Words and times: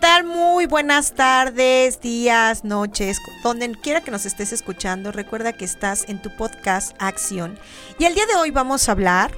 Tal? 0.00 0.24
Muy 0.24 0.64
buenas 0.64 1.12
tardes, 1.14 2.00
días, 2.00 2.64
noches, 2.64 3.18
donde 3.42 3.70
quiera 3.72 4.00
que 4.00 4.10
nos 4.10 4.24
estés 4.24 4.52
escuchando. 4.52 5.12
Recuerda 5.12 5.52
que 5.52 5.66
estás 5.66 6.08
en 6.08 6.22
tu 6.22 6.34
podcast 6.36 6.96
Acción. 6.98 7.58
Y 7.98 8.06
el 8.06 8.14
día 8.14 8.24
de 8.26 8.34
hoy 8.34 8.50
vamos 8.50 8.88
a 8.88 8.92
hablar... 8.92 9.32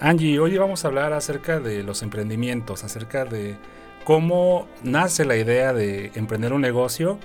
Angie, 0.00 0.38
hoy 0.38 0.56
vamos 0.56 0.84
a 0.84 0.88
hablar 0.88 1.12
acerca 1.12 1.60
de 1.60 1.82
los 1.82 2.02
emprendimientos, 2.02 2.82
acerca 2.82 3.24
de 3.24 3.56
cómo 4.04 4.68
nace 4.82 5.24
la 5.24 5.36
idea 5.36 5.72
de 5.72 6.12
emprender 6.14 6.52
un 6.52 6.62
negocio 6.62 7.18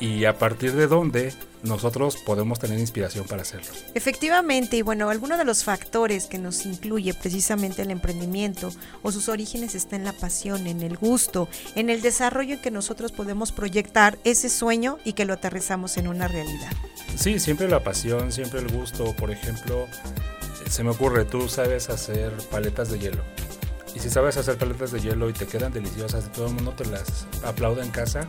y 0.00 0.24
a 0.24 0.38
partir 0.38 0.74
de 0.74 0.86
dónde 0.86 1.32
nosotros 1.62 2.16
podemos 2.16 2.58
tener 2.58 2.78
inspiración 2.78 3.26
para 3.26 3.42
hacerlo. 3.42 3.68
Efectivamente, 3.94 4.76
y 4.76 4.82
bueno, 4.82 5.10
alguno 5.10 5.36
de 5.36 5.44
los 5.44 5.64
factores 5.64 6.26
que 6.26 6.38
nos 6.38 6.64
incluye 6.66 7.14
precisamente 7.14 7.82
el 7.82 7.90
emprendimiento 7.90 8.70
o 9.02 9.10
sus 9.10 9.28
orígenes 9.28 9.74
está 9.74 9.96
en 9.96 10.04
la 10.04 10.12
pasión, 10.12 10.66
en 10.66 10.82
el 10.82 10.96
gusto, 10.96 11.48
en 11.74 11.90
el 11.90 12.00
desarrollo 12.00 12.54
en 12.54 12.60
que 12.60 12.70
nosotros 12.70 13.12
podemos 13.12 13.52
proyectar 13.52 14.18
ese 14.24 14.48
sueño 14.48 14.98
y 15.04 15.14
que 15.14 15.24
lo 15.24 15.34
aterrizamos 15.34 15.96
en 15.96 16.08
una 16.08 16.28
realidad. 16.28 16.70
Sí, 17.16 17.40
siempre 17.40 17.68
la 17.68 17.82
pasión, 17.82 18.30
siempre 18.30 18.60
el 18.60 18.68
gusto. 18.68 19.14
Por 19.16 19.32
ejemplo, 19.32 19.86
se 20.70 20.84
me 20.84 20.90
ocurre, 20.90 21.24
tú 21.24 21.48
sabes 21.48 21.90
hacer 21.90 22.32
paletas 22.50 22.90
de 22.90 22.98
hielo. 22.98 23.22
Y 23.94 24.00
si 24.00 24.10
sabes 24.10 24.36
hacer 24.36 24.56
paletas 24.58 24.92
de 24.92 25.00
hielo 25.00 25.28
y 25.28 25.32
te 25.32 25.46
quedan 25.46 25.72
deliciosas 25.72 26.26
y 26.26 26.28
todo 26.28 26.46
el 26.46 26.54
mundo 26.54 26.72
te 26.72 26.86
las 26.86 27.26
aplaude 27.42 27.82
en 27.82 27.90
casa, 27.90 28.28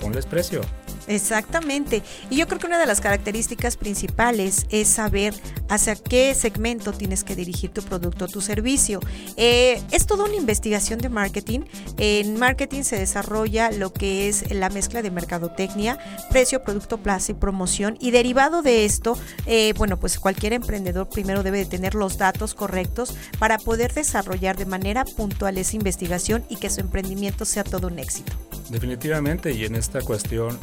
ponles 0.00 0.26
precio. 0.26 0.62
Exactamente. 1.08 2.02
Y 2.30 2.36
yo 2.36 2.46
creo 2.46 2.58
que 2.58 2.66
una 2.66 2.78
de 2.78 2.86
las 2.86 3.00
características 3.00 3.76
principales 3.76 4.66
es 4.70 4.88
saber 4.88 5.34
hacia 5.68 5.96
qué 5.96 6.34
segmento 6.34 6.92
tienes 6.92 7.24
que 7.24 7.36
dirigir 7.36 7.70
tu 7.70 7.82
producto 7.82 8.26
o 8.26 8.28
tu 8.28 8.40
servicio. 8.40 9.00
Eh, 9.36 9.82
es 9.90 10.06
toda 10.06 10.24
una 10.24 10.36
investigación 10.36 10.98
de 10.98 11.08
marketing. 11.08 11.60
En 11.98 12.38
marketing 12.38 12.82
se 12.82 12.98
desarrolla 12.98 13.70
lo 13.70 13.92
que 13.92 14.28
es 14.28 14.50
la 14.52 14.68
mezcla 14.68 15.02
de 15.02 15.10
mercadotecnia, 15.10 15.98
precio, 16.30 16.62
producto, 16.62 16.98
plaza 16.98 17.32
y 17.32 17.34
promoción. 17.34 17.96
Y 18.00 18.10
derivado 18.10 18.62
de 18.62 18.84
esto, 18.84 19.18
eh, 19.46 19.74
bueno, 19.76 19.98
pues 19.98 20.18
cualquier 20.18 20.52
emprendedor 20.52 21.08
primero 21.08 21.42
debe 21.42 21.58
de 21.58 21.66
tener 21.66 21.94
los 21.94 22.18
datos 22.18 22.54
correctos 22.54 23.16
para 23.38 23.58
poder 23.58 23.94
desarrollar 23.94 24.56
de 24.56 24.66
manera 24.66 25.04
puntual 25.04 25.58
esa 25.58 25.76
investigación 25.76 26.44
y 26.48 26.56
que 26.56 26.70
su 26.70 26.80
emprendimiento 26.80 27.44
sea 27.44 27.64
todo 27.64 27.88
un 27.88 27.98
éxito. 27.98 28.32
Definitivamente, 28.70 29.52
y 29.52 29.64
en 29.64 29.76
esta 29.76 30.00
cuestión 30.00 30.58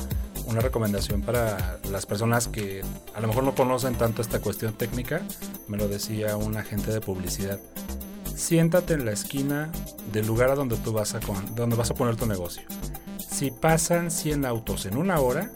una 0.46 0.62
recomendación 0.62 1.22
para 1.22 1.80
las 1.90 2.06
personas 2.06 2.48
que 2.48 2.82
a 3.14 3.22
lo 3.22 3.28
mejor 3.28 3.44
no 3.44 3.56
conocen 3.56 3.96
tanto 3.96 4.22
esta 4.22 4.40
cuestión 4.40 4.74
técnica, 4.74 5.22
me 5.68 5.78
lo 5.78 5.88
decía 5.88 6.38
un 6.38 6.58
agente 6.58 6.92
de 6.92 7.02
publicidad. 7.02 7.60
Siéntate 8.36 8.94
en 8.94 9.06
la 9.06 9.12
esquina 9.12 9.72
del 10.12 10.28
lugar 10.28 10.50
a 10.50 10.56
donde 10.56 10.76
tú 10.78 10.92
vas 10.92 11.16
a, 11.16 11.20
donde 11.56 11.76
vas 11.76 11.92
a 11.92 11.94
poner 11.94 12.16
tu 12.16 12.26
negocio. 12.26 12.64
Si 13.18 13.52
pasan 13.52 14.12
100 14.12 14.46
autos 14.46 14.86
en 14.86 14.98
una 14.98 15.20
hora, 15.20 15.52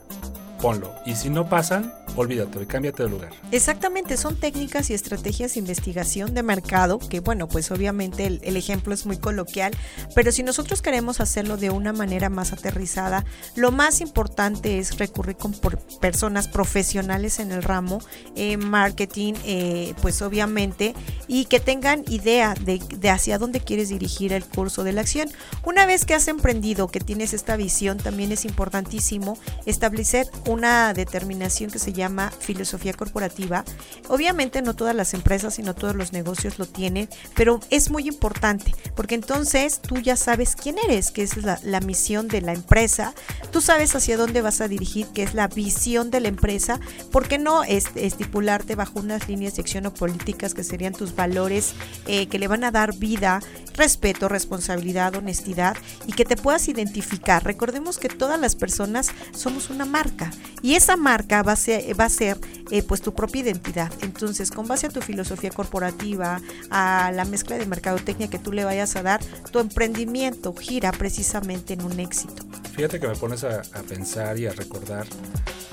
ponlo. 0.61 0.93
Y 1.05 1.15
si 1.15 1.29
no 1.29 1.49
pasan, 1.49 1.93
olvídate, 2.17 2.65
cámbiate 2.65 3.03
de 3.03 3.09
lugar. 3.09 3.29
Exactamente, 3.51 4.17
son 4.17 4.35
técnicas 4.35 4.89
y 4.89 4.93
estrategias 4.93 5.53
de 5.53 5.59
investigación 5.59 6.33
de 6.33 6.43
mercado, 6.43 6.99
que 6.99 7.19
bueno, 7.19 7.47
pues 7.47 7.71
obviamente 7.71 8.25
el, 8.25 8.57
ejemplo 8.57 8.93
es 8.93 9.05
muy 9.05 9.17
coloquial, 9.17 9.71
pero 10.15 10.31
si 10.31 10.41
nosotros 10.41 10.81
queremos 10.81 11.19
hacerlo 11.21 11.57
de 11.57 11.69
una 11.69 11.93
manera 11.93 12.29
más 12.29 12.53
aterrizada, 12.53 13.23
lo 13.55 13.71
más 13.71 14.01
importante 14.01 14.79
es 14.79 14.97
recurrir 14.97 15.37
con 15.37 15.53
personas 16.01 16.47
profesionales 16.47 17.39
en 17.39 17.51
el 17.51 17.61
ramo, 17.61 17.99
eh, 18.35 18.57
marketing, 18.57 19.33
eh, 19.45 19.93
pues 20.01 20.21
obviamente, 20.21 20.95
y 21.27 21.45
que 21.45 21.59
tengan 21.59 22.03
idea 22.07 22.55
de, 22.55 22.79
de 22.97 23.09
hacia 23.09 23.37
dónde 23.37 23.59
quieres 23.59 23.89
dirigir 23.89 24.33
el 24.33 24.43
curso 24.43 24.83
de 24.83 24.93
la 24.93 25.01
acción. 25.01 25.29
Una 25.63 25.85
vez 25.85 26.05
que 26.05 26.15
has 26.15 26.27
emprendido, 26.27 26.87
que 26.87 26.99
tienes 26.99 27.33
esta 27.33 27.55
visión, 27.57 27.97
también 27.97 28.31
es 28.31 28.43
importantísimo 28.43 29.37
establecer 29.65 30.27
una 30.47 30.93
determinación 30.93 31.69
que 31.69 31.79
se 31.79 31.93
llama 31.93 32.06
filosofía 32.39 32.93
corporativa. 32.93 33.63
Obviamente 34.07 34.61
no 34.61 34.75
todas 34.75 34.95
las 34.95 35.13
empresas 35.13 35.59
y 35.59 35.63
no 35.63 35.75
todos 35.75 35.95
los 35.95 36.13
negocios 36.13 36.59
lo 36.59 36.65
tienen, 36.65 37.09
pero 37.35 37.59
es 37.69 37.89
muy 37.89 38.07
importante 38.07 38.73
porque 38.95 39.15
entonces 39.15 39.81
tú 39.81 39.97
ya 39.97 40.15
sabes 40.15 40.55
quién 40.55 40.77
eres, 40.87 41.11
que 41.11 41.23
es 41.23 41.37
la, 41.37 41.59
la 41.63 41.79
misión 41.81 42.27
de 42.27 42.41
la 42.41 42.53
empresa, 42.53 43.13
tú 43.51 43.61
sabes 43.61 43.95
hacia 43.95 44.17
dónde 44.17 44.41
vas 44.41 44.61
a 44.61 44.67
dirigir, 44.67 45.07
que 45.07 45.23
es 45.23 45.33
la 45.33 45.47
visión 45.47 46.11
de 46.11 46.19
la 46.19 46.27
empresa, 46.27 46.79
¿por 47.11 47.27
qué 47.27 47.37
no 47.37 47.63
estipularte 47.63 48.75
bajo 48.75 48.99
unas 48.99 49.27
líneas 49.27 49.55
de 49.55 49.61
acción 49.61 49.85
o 49.85 49.93
políticas 49.93 50.53
que 50.53 50.63
serían 50.63 50.93
tus 50.93 51.15
valores 51.15 51.73
eh, 52.07 52.27
que 52.27 52.39
le 52.39 52.47
van 52.47 52.63
a 52.63 52.71
dar 52.71 52.95
vida, 52.95 53.41
respeto, 53.75 54.27
responsabilidad, 54.27 55.15
honestidad 55.15 55.77
y 56.05 56.13
que 56.13 56.25
te 56.25 56.35
puedas 56.35 56.67
identificar? 56.67 57.43
Recordemos 57.43 57.97
que 57.97 58.09
todas 58.09 58.39
las 58.39 58.55
personas 58.55 59.11
somos 59.33 59.69
una 59.69 59.85
marca 59.85 60.31
y 60.61 60.75
esa 60.75 60.97
marca 60.97 61.43
va 61.43 61.53
a 61.53 61.57
ser, 61.57 61.95
va 61.99 62.05
a 62.05 62.09
ser 62.09 62.37
eh, 62.71 62.83
pues 62.83 63.01
tu 63.01 63.13
propia 63.13 63.41
identidad. 63.41 63.91
Entonces, 64.01 64.51
con 64.51 64.67
base 64.67 64.87
a 64.87 64.89
tu 64.89 65.01
filosofía 65.01 65.49
corporativa, 65.51 66.41
a 66.69 67.11
la 67.13 67.25
mezcla 67.25 67.57
de 67.57 67.65
mercadotecnia 67.65 68.29
que 68.29 68.39
tú 68.39 68.51
le 68.51 68.63
vayas 68.65 68.95
a 68.95 69.03
dar, 69.03 69.21
tu 69.51 69.59
emprendimiento 69.59 70.53
gira 70.53 70.91
precisamente 70.91 71.73
en 71.73 71.83
un 71.83 71.99
éxito. 71.99 72.43
Fíjate 72.75 72.99
que 72.99 73.07
me 73.07 73.15
pones 73.15 73.43
a, 73.43 73.61
a 73.61 73.83
pensar 73.83 74.37
y 74.37 74.47
a 74.47 74.53
recordar 74.53 75.07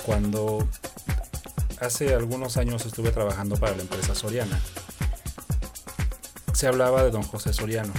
cuando 0.05 0.67
hace 1.81 2.15
algunos 2.15 2.57
años 2.57 2.87
estuve 2.87 3.11
trabajando 3.11 3.57
para 3.57 3.77
la 3.77 3.83
empresa 3.83 4.15
Soriana. 4.15 4.59
Se 6.53 6.67
hablaba 6.67 7.03
de 7.03 7.11
don 7.11 7.23
José 7.23 7.53
Soriano 7.53 7.93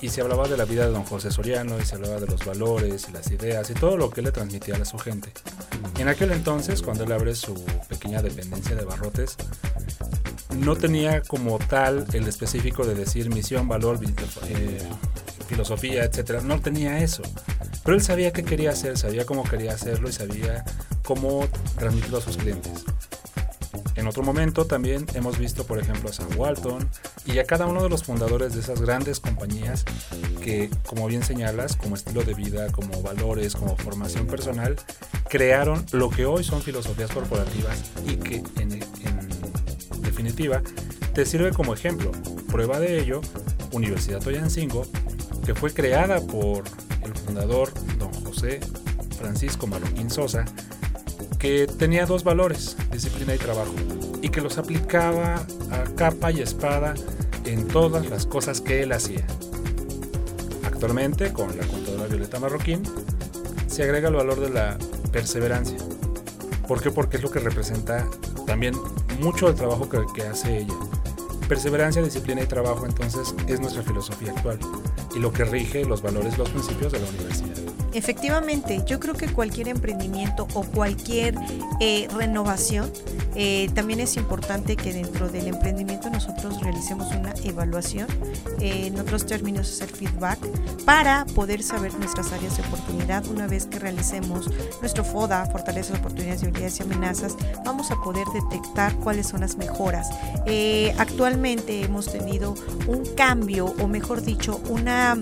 y 0.00 0.08
se 0.08 0.20
hablaba 0.20 0.48
de 0.48 0.56
la 0.56 0.64
vida 0.64 0.86
de 0.86 0.92
don 0.92 1.04
José 1.04 1.30
Soriano 1.30 1.78
y 1.78 1.84
se 1.84 1.94
hablaba 1.94 2.20
de 2.20 2.26
los 2.26 2.44
valores 2.44 3.06
y 3.08 3.12
las 3.12 3.30
ideas 3.30 3.70
y 3.70 3.74
todo 3.74 3.96
lo 3.96 4.10
que 4.10 4.22
le 4.22 4.32
transmitía 4.32 4.76
a 4.76 4.84
su 4.84 4.98
gente. 4.98 5.32
En 5.98 6.08
aquel 6.08 6.32
entonces, 6.32 6.82
cuando 6.82 7.04
él 7.04 7.12
abre 7.12 7.34
su 7.34 7.54
pequeña 7.88 8.22
dependencia 8.22 8.74
de 8.74 8.84
barrotes, 8.84 9.36
no 10.58 10.76
tenía 10.76 11.22
como 11.22 11.58
tal 11.58 12.06
el 12.12 12.26
específico 12.28 12.84
de 12.84 12.94
decir 12.94 13.30
misión, 13.30 13.68
valor, 13.68 13.98
eh, 14.48 14.82
filosofía, 15.48 16.04
etcétera. 16.04 16.40
No 16.40 16.60
tenía 16.60 16.98
eso. 16.98 17.22
Pero 17.84 17.96
él 17.96 18.02
sabía 18.02 18.32
qué 18.32 18.44
quería 18.44 18.70
hacer, 18.70 18.96
sabía 18.96 19.26
cómo 19.26 19.44
quería 19.44 19.72
hacerlo 19.72 20.08
y 20.08 20.12
sabía 20.12 20.64
cómo 21.02 21.46
transmitirlo 21.78 22.18
a 22.18 22.20
sus 22.20 22.36
clientes. 22.36 22.84
En 23.96 24.08
otro 24.08 24.22
momento 24.22 24.64
también 24.64 25.06
hemos 25.14 25.38
visto, 25.38 25.64
por 25.64 25.78
ejemplo, 25.78 26.10
a 26.10 26.12
Sam 26.12 26.28
Walton 26.36 26.88
y 27.26 27.38
a 27.38 27.44
cada 27.44 27.66
uno 27.66 27.82
de 27.82 27.88
los 27.88 28.04
fundadores 28.04 28.54
de 28.54 28.60
esas 28.60 28.80
grandes 28.80 29.20
compañías 29.20 29.84
que, 30.44 30.68
como 30.86 31.06
bien 31.06 31.22
señalas, 31.22 31.74
como 31.74 31.94
estilo 31.94 32.22
de 32.22 32.34
vida, 32.34 32.70
como 32.70 33.00
valores, 33.00 33.56
como 33.56 33.76
formación 33.76 34.26
personal, 34.26 34.76
crearon 35.30 35.86
lo 35.92 36.10
que 36.10 36.26
hoy 36.26 36.44
son 36.44 36.60
filosofías 36.60 37.10
corporativas 37.10 37.82
y 38.06 38.16
que 38.16 38.42
en, 38.60 38.78
definitiva 40.02 40.60
te 41.14 41.24
sirve 41.24 41.50
como 41.52 41.72
ejemplo. 41.72 42.12
Prueba 42.48 42.78
de 42.78 43.00
ello, 43.00 43.22
Universidad 43.72 44.20
Toyancingo, 44.20 44.86
que 45.46 45.54
fue 45.54 45.72
creada 45.72 46.20
por 46.20 46.64
el 47.02 47.14
fundador 47.14 47.72
don 47.98 48.12
José 48.12 48.60
Francisco 49.16 49.66
Marroquín 49.66 50.10
Sosa, 50.10 50.44
que 51.38 51.66
tenía 51.66 52.04
dos 52.04 52.22
valores, 52.22 52.76
disciplina 52.92 53.34
y 53.34 53.38
trabajo, 53.38 53.74
y 54.20 54.28
que 54.28 54.42
los 54.42 54.58
aplicaba 54.58 55.46
a 55.70 55.84
capa 55.96 56.30
y 56.32 56.42
espada 56.42 56.92
en 57.46 57.66
todas 57.66 58.10
las 58.10 58.26
cosas 58.26 58.60
que 58.60 58.82
él 58.82 58.92
hacía. 58.92 59.26
Actualmente, 60.84 61.32
con 61.32 61.56
la 61.56 61.66
contadora 61.66 62.04
Violeta 62.08 62.38
Marroquín, 62.38 62.82
se 63.66 63.84
agrega 63.84 64.08
el 64.08 64.16
valor 64.16 64.38
de 64.38 64.50
la 64.50 64.76
perseverancia. 65.12 65.78
¿Por 66.68 66.82
qué? 66.82 66.90
Porque 66.90 67.16
es 67.16 67.22
lo 67.22 67.30
que 67.30 67.38
representa 67.38 68.06
también 68.46 68.74
mucho 69.18 69.46
del 69.46 69.54
trabajo 69.54 69.88
que, 69.88 70.04
que 70.14 70.24
hace 70.24 70.58
ella. 70.58 70.74
Perseverancia, 71.48 72.02
disciplina 72.02 72.42
y 72.42 72.46
trabajo 72.46 72.84
entonces 72.84 73.34
es 73.48 73.60
nuestra 73.60 73.82
filosofía 73.82 74.32
actual 74.32 74.58
y 75.16 75.20
lo 75.20 75.32
que 75.32 75.46
rige 75.46 75.86
los 75.86 76.02
valores, 76.02 76.36
los 76.36 76.50
principios 76.50 76.92
de 76.92 77.00
la 77.00 77.08
universidad. 77.08 77.63
Efectivamente, 77.94 78.82
yo 78.86 78.98
creo 79.00 79.14
que 79.14 79.28
cualquier 79.28 79.68
emprendimiento 79.68 80.46
o 80.54 80.64
cualquier 80.64 81.34
eh, 81.80 82.08
renovación 82.14 82.90
Eh, 83.36 83.68
también 83.74 83.98
es 83.98 84.16
importante 84.16 84.76
que 84.76 84.92
dentro 84.92 85.28
del 85.28 85.48
emprendimiento 85.48 86.08
nosotros 86.08 86.60
realicemos 86.60 87.08
una 87.14 87.34
evaluación, 87.42 88.06
eh, 88.60 88.86
en 88.86 89.00
otros 89.00 89.26
términos 89.26 89.68
hacer 89.72 89.88
feedback, 89.88 90.38
para 90.84 91.24
poder 91.34 91.62
saber 91.62 91.92
nuestras 91.94 92.32
áreas 92.32 92.56
de 92.56 92.62
oportunidad. 92.62 93.26
Una 93.26 93.48
vez 93.48 93.66
que 93.66 93.80
realicemos 93.80 94.48
nuestro 94.80 95.04
FODA, 95.04 95.46
fortalezas, 95.46 95.98
oportunidades, 95.98 96.42
debilidades 96.42 96.78
y 96.78 96.82
amenazas, 96.84 97.36
vamos 97.64 97.90
a 97.90 97.96
poder 98.02 98.26
detectar 98.32 98.94
cuáles 98.96 99.26
son 99.26 99.40
las 99.40 99.56
mejoras. 99.56 100.08
Actualmente 100.98 101.82
hemos 101.82 102.12
tenido 102.12 102.54
un 102.86 103.04
cambio, 103.16 103.74
o 103.80 103.88
mejor 103.88 104.22
dicho, 104.22 104.60
una 104.68 105.16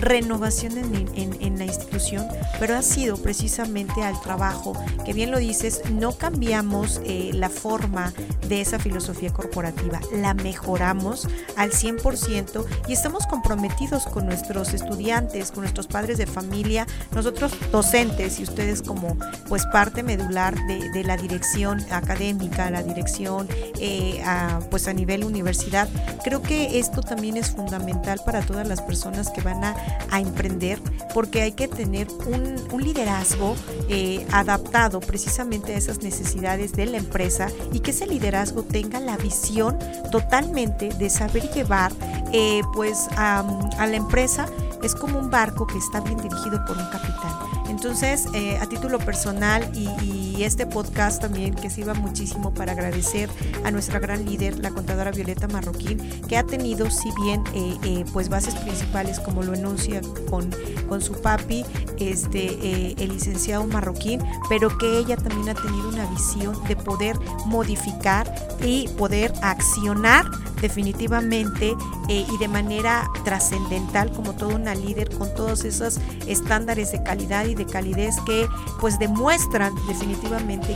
renovación 0.00 0.78
en, 0.78 1.58
la 1.58 1.64
institución, 1.64 2.26
pero 2.60 2.76
ha 2.76 2.82
sido 2.82 3.16
precisamente 3.16 4.02
al 4.02 4.20
trabajo, 4.20 4.74
que 5.04 5.14
bien 5.14 5.30
lo 5.30 5.38
dices, 5.38 5.82
no 5.90 6.12
cambiamos 6.12 7.00
eh, 7.04 7.30
la 7.32 7.48
forma 7.48 8.12
de 8.48 8.60
esa 8.60 8.78
filosofía 8.78 9.32
corporativa, 9.32 10.00
la 10.12 10.34
mejoramos 10.34 11.26
al 11.56 11.70
100% 11.70 12.64
y 12.88 12.92
estamos 12.92 13.26
comprometidos 13.26 14.04
con 14.06 14.26
nuestros 14.26 14.74
estudiantes, 14.74 15.50
con 15.50 15.62
nuestros 15.62 15.86
padres 15.86 16.18
de 16.18 16.26
familia, 16.26 16.86
nosotros 17.12 17.52
docentes 17.72 18.38
y 18.38 18.42
ustedes 18.42 18.82
como 18.82 19.16
pues 19.48 19.64
parte 19.66 20.02
medular 20.02 20.54
de, 20.66 21.04
la 21.04 21.16
dirección 21.16 21.84
académica, 21.90 22.70
la 22.70 22.82
dirección 22.82 23.48
eh, 23.80 24.22
pues 24.70 24.88
a 24.88 24.92
nivel 24.92 25.24
universidad. 25.24 25.88
Creo 26.24 26.42
que 26.42 26.78
esto 26.78 27.00
también 27.00 27.36
es 27.36 27.50
fundamental 27.50 28.20
para 28.24 28.40
todas 28.42 28.66
las 28.66 28.82
personas 28.82 29.30
que 29.30 29.40
van 29.40 29.64
a 29.64 29.76
a 30.10 30.20
emprender 30.20 30.80
porque 31.14 31.42
hay 31.42 31.52
que 31.52 31.68
tener 31.68 32.08
un, 32.26 32.56
liderazgo 32.76 33.56
eh, 33.88 34.26
adaptado 34.30 35.00
precisamente 35.00 35.74
a 35.74 35.78
esas 35.78 36.02
necesidades 36.02 36.72
de 36.72 36.86
la 36.86 36.98
empresa 36.98 37.48
y 37.72 37.80
que 37.80 37.90
ese 37.90 38.06
liderazgo 38.06 38.62
tenga 38.62 39.00
la 39.00 39.16
visión 39.16 39.78
totalmente 40.12 40.90
de 40.90 41.10
saber 41.10 41.50
llevar 41.52 41.90
eh, 42.32 42.60
pues 42.74 43.08
a, 43.16 43.44
la 43.78 43.96
empresa. 43.96 44.46
Es 44.82 44.94
como 44.94 45.18
un 45.18 45.30
barco 45.30 45.66
que 45.66 45.78
está 45.78 46.00
bien 46.00 46.18
dirigido 46.18 46.62
por 46.66 46.76
un 46.76 46.84
capitán. 46.90 47.34
Entonces, 47.68 48.26
eh, 48.34 48.58
a 48.58 48.66
título 48.66 48.98
personal 48.98 49.68
y, 49.74 49.88
este 50.44 50.66
podcast 50.66 51.20
también 51.20 51.54
que 51.54 51.70
sirva 51.70 51.94
muchísimo 51.94 52.52
para 52.52 52.72
agradecer 52.72 53.30
a 53.64 53.70
nuestra 53.70 53.98
gran 53.98 54.24
líder, 54.24 54.58
la 54.58 54.70
contadora 54.70 55.10
Violeta 55.10 55.48
Marroquín, 55.48 55.98
que 56.28 56.36
ha 56.36 56.44
tenido, 56.44 56.90
si 56.90 57.10
bien, 57.22 57.42
eh, 57.54 57.76
eh, 57.84 58.04
pues 58.12 58.28
bases 58.28 58.54
principales 58.56 59.20
como 59.20 59.42
lo 59.42 59.54
enuncia 59.54 60.00
con, 60.28 60.50
con 60.88 61.00
su 61.00 61.20
papi, 61.20 61.64
este, 61.98 62.92
el 63.02 63.08
licenciado 63.08 63.66
Marroquín, 63.66 64.20
pero 64.48 64.76
que 64.76 64.98
ella 64.98 65.16
también 65.16 65.48
ha 65.48 65.54
tenido 65.54 65.88
una 65.88 66.06
visión 66.06 66.62
de 66.68 66.76
poder 66.76 67.16
modificar 67.46 68.32
y 68.62 68.88
poder 68.98 69.32
accionar 69.42 70.26
definitivamente 70.60 71.74
y 72.08 72.38
de 72.38 72.48
manera 72.48 73.10
trascendental 73.24 74.10
como 74.12 74.32
toda 74.32 74.54
una 74.54 74.74
líder 74.74 75.10
con 75.16 75.32
todos 75.34 75.64
esos 75.64 76.00
estándares 76.26 76.92
de 76.92 77.02
calidad 77.02 77.44
y 77.46 77.54
de 77.54 77.66
calidez 77.66 78.16
que 78.24 78.48
pues 78.80 78.98
demuestran 78.98 79.74
definitivamente 79.86 80.25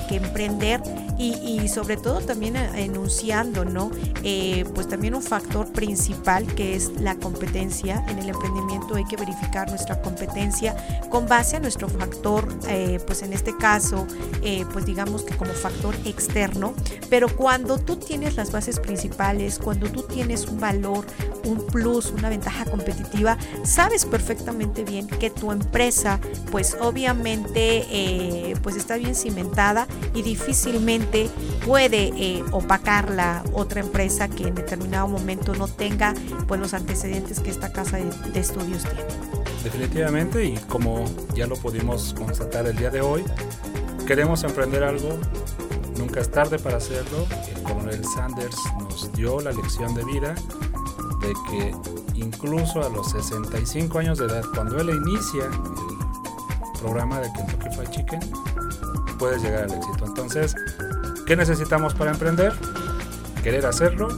que 0.08 0.16
emprender 0.16 0.80
y, 1.18 1.68
sobre 1.68 1.98
todo 1.98 2.20
también 2.20 2.56
enunciando, 2.56 3.64
¿no? 3.64 3.90
Eh, 4.22 4.64
pues 4.74 4.88
también 4.88 5.14
un 5.14 5.22
factor 5.22 5.70
principal 5.70 6.46
que 6.54 6.74
es 6.74 6.92
la 6.98 7.14
competencia. 7.16 8.02
En 8.08 8.18
el 8.18 8.30
emprendimiento 8.30 8.94
hay 8.94 9.04
que 9.04 9.16
verificar 9.16 9.68
nuestra 9.68 10.00
competencia 10.00 10.74
con 11.10 11.26
base 11.26 11.56
a 11.56 11.60
nuestro 11.60 11.88
factor, 11.88 12.48
eh, 12.68 13.00
pues 13.06 13.22
en 13.22 13.34
este 13.34 13.54
caso, 13.56 14.06
eh, 14.42 14.64
pues 14.72 14.86
digamos 14.86 15.22
que 15.22 15.36
como 15.36 15.52
factor 15.52 15.94
externo, 16.06 16.72
pero 17.10 17.28
cuando 17.28 17.78
tú 17.78 17.96
tienes 17.96 18.36
las 18.36 18.50
bases 18.50 18.80
principales, 18.80 19.58
cuando 19.58 19.90
tú 19.90 20.02
tienes 20.02 20.46
un 20.46 20.58
valor, 20.58 21.04
un 21.44 21.66
plus, 21.66 22.10
una 22.12 22.30
ventaja 22.30 22.64
competitiva, 22.64 23.36
sabes 23.64 24.06
perfectamente 24.06 24.84
bien 24.84 25.06
que 25.06 25.28
tu 25.28 25.52
empresa, 25.52 26.18
pues 26.50 26.76
obviamente, 26.80 28.54
pues 28.62 28.76
está 28.76 28.96
bien 28.96 29.14
cimentada 29.14 29.39
y 30.14 30.22
difícilmente 30.22 31.28
puede 31.64 32.12
eh, 32.16 32.44
opacar 32.50 33.10
la 33.10 33.42
otra 33.52 33.80
empresa 33.80 34.28
que 34.28 34.48
en 34.48 34.54
determinado 34.54 35.08
momento 35.08 35.54
no 35.54 35.68
tenga 35.68 36.14
pues 36.46 36.60
los 36.60 36.74
antecedentes 36.74 37.40
que 37.40 37.50
esta 37.50 37.72
casa 37.72 37.98
de, 37.98 38.40
estudios 38.40 38.82
tiene. 38.82 39.04
Definitivamente 39.64 40.44
y 40.44 40.56
como 40.68 41.04
ya 41.34 41.46
lo 41.46 41.56
pudimos 41.56 42.14
constatar 42.14 42.66
el 42.66 42.76
día 42.76 42.90
de 42.90 43.00
hoy, 43.00 43.24
queremos 44.06 44.42
emprender 44.44 44.82
algo, 44.82 45.18
nunca 45.98 46.20
es 46.20 46.30
tarde 46.30 46.58
para 46.58 46.78
hacerlo. 46.78 47.26
El 47.54 47.62
coronel 47.62 48.04
Sanders 48.04 48.56
nos 48.78 49.12
dio 49.12 49.40
la 49.40 49.52
lección 49.52 49.94
de 49.94 50.04
vida 50.04 50.34
de 51.20 51.32
que 51.50 51.74
incluso 52.14 52.82
a 52.82 52.88
los 52.88 53.10
65 53.10 53.98
años 53.98 54.18
de 54.18 54.26
edad, 54.26 54.42
cuando 54.54 54.80
él 54.80 54.90
inicia 54.90 55.44
el 55.44 56.80
programa 56.80 57.20
de 57.20 57.30
Kentucky 57.32 57.76
Fried 57.76 57.90
Chicken, 57.90 58.20
puedes 59.20 59.40
llegar 59.42 59.64
al 59.64 59.72
éxito. 59.72 60.04
Entonces, 60.04 60.56
¿Qué 61.30 61.36
necesitamos 61.36 61.94
para 61.94 62.10
emprender? 62.10 62.52
Querer 63.44 63.64
hacerlo, 63.64 64.08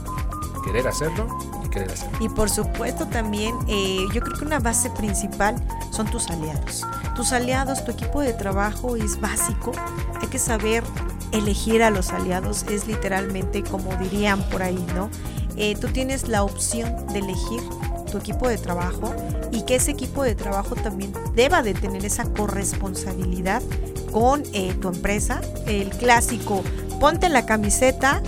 querer 0.65 0.87
hacerlo 0.87 1.27
y 1.63 1.69
querer 1.69 1.91
hacerlo. 1.91 2.17
Y 2.19 2.27
por 2.27 2.49
supuesto 2.49 3.07
también, 3.07 3.55
eh, 3.67 4.07
yo 4.11 4.19
creo 4.19 4.35
que 4.35 4.45
una 4.45 4.57
base 4.57 4.89
principal 4.89 5.55
son 5.91 6.07
tus 6.07 6.27
aliados. 6.31 6.83
Tus 7.15 7.31
aliados, 7.31 7.85
tu 7.85 7.91
equipo 7.91 8.21
de 8.21 8.33
trabajo 8.33 8.95
es 8.95 9.21
básico. 9.21 9.73
Hay 10.21 10.27
que 10.29 10.39
saber 10.39 10.83
elegir 11.31 11.83
a 11.83 11.91
los 11.91 12.09
aliados. 12.09 12.63
Es 12.63 12.87
literalmente 12.87 13.61
como 13.61 13.95
dirían 13.97 14.41
por 14.49 14.63
ahí, 14.63 14.83
¿no? 14.95 15.11
Eh, 15.55 15.75
tú 15.79 15.89
tienes 15.89 16.27
la 16.27 16.41
opción 16.41 17.05
de 17.13 17.19
elegir 17.19 17.61
tu 18.11 18.17
equipo 18.17 18.47
de 18.47 18.57
trabajo 18.57 19.13
y 19.51 19.61
que 19.65 19.75
ese 19.75 19.91
equipo 19.91 20.23
de 20.23 20.33
trabajo 20.33 20.73
también 20.73 21.13
deba 21.35 21.61
de 21.61 21.75
tener 21.75 22.03
esa 22.05 22.23
corresponsabilidad 22.23 23.61
con 24.13 24.43
eh, 24.53 24.73
tu 24.79 24.87
empresa. 24.87 25.41
El 25.67 25.89
clásico 25.89 26.63
ponte 27.01 27.27
la 27.27 27.45
camiseta, 27.45 28.21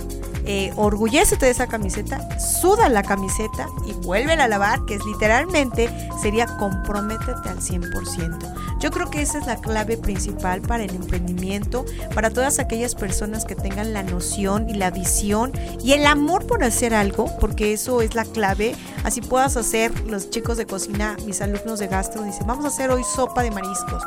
eh, 0.44 0.72
orgullécete 0.76 1.46
de 1.46 1.52
esa 1.52 1.66
camiseta, 1.66 2.38
suda 2.38 2.88
la 2.90 3.02
camiseta 3.02 3.68
y 3.86 3.92
vuelve 3.94 4.34
a 4.34 4.48
lavar, 4.48 4.84
que 4.84 4.96
es 4.96 5.04
literalmente 5.06 5.88
sería 6.20 6.46
comprométete 6.58 7.48
al 7.48 7.60
100%. 7.60 8.56
Yo 8.78 8.90
creo 8.90 9.08
que 9.08 9.22
esa 9.22 9.38
es 9.38 9.46
la 9.46 9.56
clave 9.56 9.96
principal 9.96 10.60
para 10.60 10.84
el 10.84 10.94
emprendimiento, 10.94 11.86
para 12.14 12.30
todas 12.30 12.58
aquellas 12.58 12.94
personas 12.94 13.46
que 13.46 13.54
tengan 13.54 13.94
la 13.94 14.02
noción 14.02 14.68
y 14.68 14.74
la 14.74 14.90
visión 14.90 15.52
y 15.82 15.92
el 15.92 16.04
amor 16.04 16.46
por 16.46 16.62
hacer 16.62 16.92
algo, 16.92 17.34
porque 17.40 17.72
eso 17.72 18.02
es 18.02 18.14
la 18.14 18.24
clave. 18.24 18.76
Así 19.02 19.22
puedas 19.22 19.56
hacer, 19.56 19.98
los 20.06 20.28
chicos 20.28 20.58
de 20.58 20.66
cocina, 20.66 21.16
mis 21.24 21.40
alumnos 21.40 21.78
de 21.78 21.86
gastro 21.86 22.22
dicen, 22.22 22.46
vamos 22.46 22.66
a 22.66 22.68
hacer 22.68 22.90
hoy 22.90 23.02
sopa 23.02 23.42
de 23.42 23.50
mariscos. 23.50 24.02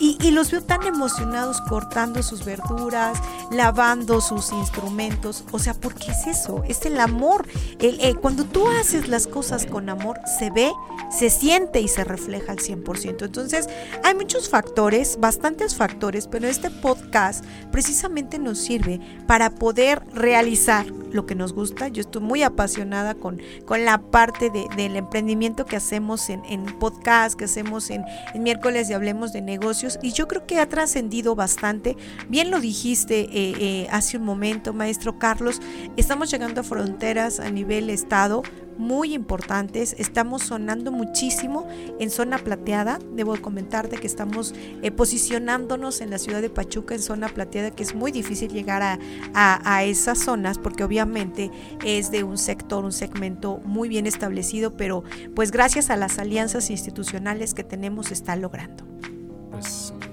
Y, 0.00 0.30
los 0.30 0.50
veo 0.50 0.62
tan 0.62 0.82
emocionados 0.84 1.60
cortando 1.60 2.22
sus 2.22 2.44
verduras, 2.46 3.18
lavando 3.50 4.22
sus 4.22 4.50
instrumentos. 4.50 5.44
O 5.52 5.58
sea, 5.58 5.74
¿por 5.74 5.94
qué 5.94 6.12
es 6.12 6.26
eso? 6.26 6.62
Es 6.66 6.86
el 6.86 6.98
amor. 6.98 7.46
El, 7.78 8.18
cuando 8.18 8.44
tú 8.44 8.66
haces 8.66 9.08
las 9.08 9.26
cosas 9.26 9.66
con 9.66 9.90
amor, 9.90 10.18
se 10.38 10.50
ve, 10.50 10.72
se 11.10 11.28
siente 11.28 11.82
y 11.82 11.88
se 11.88 12.04
refleja 12.04 12.52
al 12.52 12.58
100%. 12.58 13.26
Entonces, 13.26 13.68
hay 14.02 14.14
muchos 14.14 14.48
factores, 14.48 15.18
bastantes 15.20 15.76
factores, 15.76 16.26
pero 16.26 16.48
este 16.48 16.70
podcast 16.70 17.44
precisamente 17.70 18.38
nos 18.38 18.58
sirve 18.58 19.00
para 19.26 19.50
poder 19.50 20.02
realizar 20.14 20.86
lo 21.12 21.26
que 21.26 21.34
nos 21.34 21.52
gusta. 21.52 21.88
Yo 21.88 22.00
estoy 22.00 22.22
muy 22.22 22.42
apasionada 22.42 23.14
con, 23.14 23.40
con 23.66 23.84
la 23.84 23.98
parte 23.98 24.50
del 24.50 24.96
emprendimiento 24.96 25.66
que 25.66 25.76
hacemos 25.76 26.30
en, 26.30 26.44
en 26.46 26.64
podcast, 26.78 27.38
que 27.38 27.44
hacemos 27.44 27.90
en, 27.90 28.04
en 28.34 28.42
miércoles 28.42 28.88
y 28.90 28.94
hablemos 28.94 29.32
de 29.32 29.42
negocios. 29.42 29.89
Y 30.02 30.12
yo 30.12 30.28
creo 30.28 30.46
que 30.46 30.58
ha 30.58 30.68
trascendido 30.68 31.34
bastante. 31.34 31.96
Bien 32.28 32.50
lo 32.50 32.60
dijiste 32.60 33.20
eh, 33.20 33.54
eh, 33.58 33.88
hace 33.90 34.16
un 34.16 34.24
momento, 34.24 34.72
maestro 34.72 35.18
Carlos. 35.18 35.60
Estamos 35.96 36.30
llegando 36.30 36.60
a 36.60 36.64
fronteras 36.64 37.40
a 37.40 37.50
nivel 37.50 37.90
estado 37.90 38.42
muy 38.80 39.12
importantes. 39.12 39.94
Estamos 39.98 40.42
sonando 40.42 40.90
muchísimo 40.90 41.68
en 41.98 42.10
zona 42.10 42.38
plateada. 42.38 42.98
Debo 43.14 43.40
comentarte 43.40 43.98
que 43.98 44.06
estamos 44.06 44.54
eh, 44.82 44.90
posicionándonos 44.90 46.00
en 46.00 46.10
la 46.10 46.18
ciudad 46.18 46.40
de 46.40 46.48
Pachuca 46.48 46.94
en 46.94 47.02
zona 47.02 47.28
plateada, 47.28 47.70
que 47.70 47.82
es 47.82 47.94
muy 47.94 48.10
difícil 48.10 48.50
llegar 48.50 48.82
a, 48.82 48.98
a, 49.34 49.84
esas 49.84 50.18
zonas 50.18 50.58
porque 50.58 50.82
obviamente 50.82 51.50
es 51.84 52.10
de 52.10 52.24
un 52.24 52.38
sector, 52.38 52.84
un 52.84 52.92
segmento 52.92 53.60
muy 53.64 53.88
bien 53.88 54.06
establecido, 54.06 54.76
pero 54.76 55.04
pues 55.34 55.50
gracias 55.50 55.90
a 55.90 55.96
las 55.96 56.18
alianzas 56.18 56.70
institucionales 56.70 57.52
que 57.52 57.64
tenemos 57.64 58.10
está 58.10 58.34
logrando. 58.34 58.89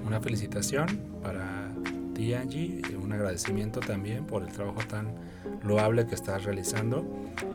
Una 0.08 0.22
felicitación 0.22 0.86
para 1.22 1.68
ti 2.14 2.32
Angie, 2.32 2.80
un 2.98 3.12
agradecimiento 3.12 3.80
también 3.80 4.24
por 4.24 4.42
el 4.42 4.48
trabajo 4.48 4.80
tan 4.88 5.14
loable 5.62 6.06
que 6.06 6.14
estás 6.14 6.44
realizando 6.44 7.06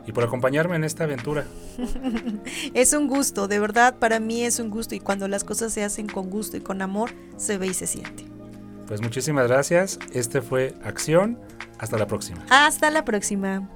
y 0.06 0.12
por 0.12 0.22
acompañarme 0.22 0.76
en 0.76 0.84
esta 0.84 1.02
aventura. 1.02 1.46
es 2.74 2.92
un 2.92 3.08
gusto, 3.08 3.48
de 3.48 3.58
verdad 3.58 3.98
para 3.98 4.20
mí 4.20 4.44
es 4.44 4.60
un 4.60 4.70
gusto 4.70 4.94
y 4.94 5.00
cuando 5.00 5.26
las 5.26 5.42
cosas 5.42 5.72
se 5.72 5.82
hacen 5.82 6.06
con 6.06 6.30
gusto 6.30 6.56
y 6.56 6.60
con 6.60 6.80
amor, 6.80 7.10
se 7.36 7.58
ve 7.58 7.66
y 7.66 7.74
se 7.74 7.88
siente. 7.88 8.24
Pues 8.86 9.02
muchísimas 9.02 9.48
gracias. 9.48 9.98
Este 10.12 10.40
fue 10.40 10.76
Acción. 10.84 11.40
Hasta 11.80 11.98
la 11.98 12.06
próxima. 12.06 12.46
Hasta 12.50 12.88
la 12.92 13.04
próxima. 13.04 13.68